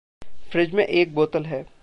Fridge 0.51 0.73
में 0.73 0.85
एक 0.85 1.13
बोतल 1.15 1.45
है। 1.45 1.65